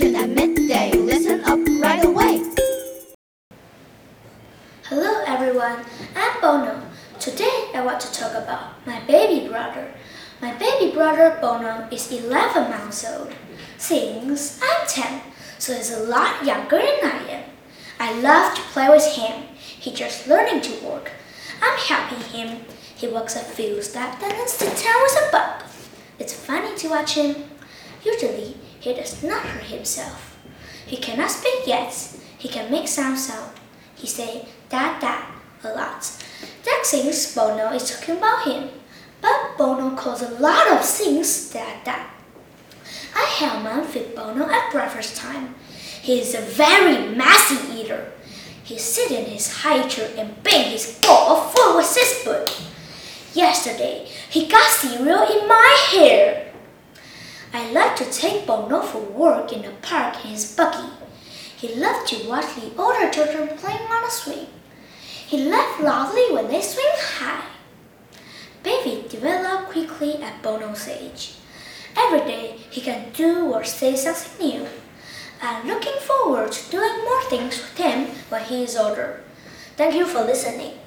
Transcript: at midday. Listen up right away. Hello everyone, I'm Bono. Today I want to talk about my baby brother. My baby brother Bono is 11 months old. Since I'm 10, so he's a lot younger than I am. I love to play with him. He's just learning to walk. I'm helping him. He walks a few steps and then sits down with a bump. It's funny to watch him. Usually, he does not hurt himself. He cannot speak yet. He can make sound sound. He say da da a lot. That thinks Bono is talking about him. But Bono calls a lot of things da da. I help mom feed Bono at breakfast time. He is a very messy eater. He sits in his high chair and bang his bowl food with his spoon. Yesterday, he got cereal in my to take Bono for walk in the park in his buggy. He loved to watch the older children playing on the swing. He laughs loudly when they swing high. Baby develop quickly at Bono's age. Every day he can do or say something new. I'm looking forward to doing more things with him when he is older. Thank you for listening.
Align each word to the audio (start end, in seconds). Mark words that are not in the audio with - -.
at 0.00 0.30
midday. 0.30 0.92
Listen 0.92 1.42
up 1.42 1.58
right 1.82 2.04
away. 2.04 2.40
Hello 4.84 5.24
everyone, 5.26 5.84
I'm 6.14 6.40
Bono. 6.40 6.82
Today 7.18 7.70
I 7.74 7.82
want 7.84 7.98
to 8.02 8.12
talk 8.12 8.30
about 8.30 8.86
my 8.86 9.00
baby 9.06 9.48
brother. 9.48 9.92
My 10.40 10.54
baby 10.54 10.94
brother 10.94 11.36
Bono 11.40 11.88
is 11.90 12.12
11 12.12 12.70
months 12.70 13.04
old. 13.04 13.32
Since 13.76 14.62
I'm 14.62 14.86
10, 14.86 15.20
so 15.58 15.74
he's 15.74 15.90
a 15.90 16.04
lot 16.04 16.44
younger 16.44 16.78
than 16.78 17.00
I 17.02 17.28
am. 17.30 17.44
I 17.98 18.20
love 18.20 18.54
to 18.54 18.60
play 18.70 18.88
with 18.88 19.04
him. 19.16 19.48
He's 19.56 19.98
just 19.98 20.28
learning 20.28 20.60
to 20.62 20.84
walk. 20.84 21.10
I'm 21.60 21.76
helping 21.76 22.24
him. 22.30 22.60
He 22.94 23.08
walks 23.08 23.34
a 23.34 23.40
few 23.40 23.82
steps 23.82 24.22
and 24.22 24.30
then 24.30 24.46
sits 24.46 24.84
down 24.84 25.02
with 25.02 25.28
a 25.28 25.32
bump. 25.32 25.64
It's 26.20 26.34
funny 26.34 26.76
to 26.76 26.88
watch 26.88 27.14
him. 27.14 27.34
Usually, 28.04 28.54
he 28.88 28.94
does 28.94 29.22
not 29.22 29.42
hurt 29.42 29.64
himself. 29.64 30.38
He 30.86 30.96
cannot 30.96 31.30
speak 31.30 31.66
yet. 31.66 31.92
He 32.38 32.48
can 32.48 32.70
make 32.70 32.88
sound 32.88 33.18
sound. 33.18 33.52
He 33.94 34.06
say 34.06 34.46
da 34.70 34.98
da 34.98 35.26
a 35.62 35.68
lot. 35.74 36.10
That 36.64 36.82
thinks 36.86 37.34
Bono 37.34 37.70
is 37.72 37.90
talking 37.90 38.16
about 38.16 38.46
him. 38.46 38.70
But 39.20 39.58
Bono 39.58 39.94
calls 39.94 40.22
a 40.22 40.30
lot 40.40 40.72
of 40.72 40.82
things 40.82 41.50
da 41.50 41.66
da. 41.84 41.96
I 43.14 43.24
help 43.38 43.62
mom 43.62 43.84
feed 43.84 44.14
Bono 44.14 44.48
at 44.48 44.72
breakfast 44.72 45.16
time. 45.16 45.54
He 46.00 46.20
is 46.20 46.34
a 46.34 46.40
very 46.40 47.14
messy 47.14 47.60
eater. 47.78 48.12
He 48.64 48.78
sits 48.78 49.10
in 49.10 49.26
his 49.26 49.52
high 49.52 49.86
chair 49.86 50.10
and 50.16 50.42
bang 50.42 50.70
his 50.70 50.98
bowl 51.02 51.40
food 51.52 51.76
with 51.76 51.94
his 51.94 52.08
spoon. 52.08 52.46
Yesterday, 53.34 54.08
he 54.30 54.46
got 54.46 54.70
cereal 54.70 55.24
in 55.28 55.46
my 55.46 55.57
to 57.98 58.04
take 58.12 58.46
Bono 58.46 58.80
for 58.80 59.00
walk 59.00 59.52
in 59.52 59.62
the 59.62 59.72
park 59.82 60.24
in 60.24 60.30
his 60.30 60.54
buggy. 60.54 60.88
He 61.56 61.74
loved 61.74 62.06
to 62.08 62.28
watch 62.28 62.54
the 62.54 62.70
older 62.80 63.10
children 63.10 63.48
playing 63.58 63.90
on 63.90 64.02
the 64.02 64.08
swing. 64.10 64.46
He 65.26 65.50
laughs 65.50 65.82
loudly 65.82 66.32
when 66.32 66.46
they 66.46 66.62
swing 66.62 66.86
high. 66.94 67.44
Baby 68.62 69.08
develop 69.08 69.68
quickly 69.70 70.22
at 70.22 70.40
Bono's 70.44 70.86
age. 70.86 71.34
Every 71.96 72.20
day 72.20 72.58
he 72.70 72.80
can 72.80 73.10
do 73.12 73.52
or 73.52 73.64
say 73.64 73.96
something 73.96 74.46
new. 74.46 74.66
I'm 75.42 75.66
looking 75.66 75.98
forward 76.00 76.52
to 76.52 76.70
doing 76.70 77.04
more 77.04 77.22
things 77.24 77.58
with 77.58 77.76
him 77.76 78.06
when 78.28 78.44
he 78.44 78.62
is 78.62 78.76
older. 78.76 79.24
Thank 79.76 79.96
you 79.96 80.06
for 80.06 80.22
listening. 80.22 80.78